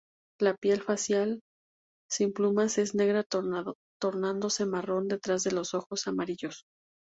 La 0.39 0.55
piel 0.55 0.81
facial, 0.81 1.41
sin 2.09 2.33
plumas, 2.33 2.79
es 2.79 2.95
negra 2.95 3.23
tornándose 4.01 4.65
marrón 4.65 5.07
detrás 5.07 5.43
de 5.43 5.51
los 5.51 5.75
ojos 5.75 6.07
amarillos. 6.07 6.65